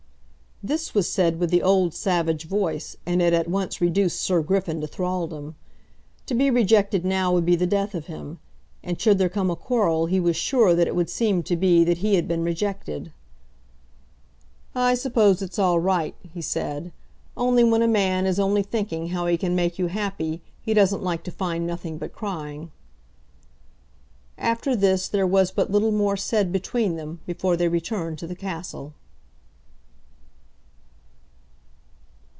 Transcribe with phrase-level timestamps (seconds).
[0.63, 4.79] This was said with the old savage voice, and it at once reduced Sir Griffin
[4.81, 5.55] to thraldom.
[6.27, 8.37] To be rejected now would be the death of him.
[8.83, 11.83] And should there come a quarrel he was sure that it would seem to be
[11.85, 13.11] that he had been rejected.
[14.75, 16.91] "I suppose it's all right," he said;
[17.35, 21.01] "only when a man is only thinking how he can make you happy, he doesn't
[21.01, 22.69] like to find nothing but crying."
[24.37, 28.35] After this there was but little more said between them before they returned to the
[28.35, 28.93] castle.